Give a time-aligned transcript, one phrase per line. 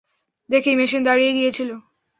[0.49, 1.69] দেখেই মেশিন দাড়িয়ে গিয়েছিল।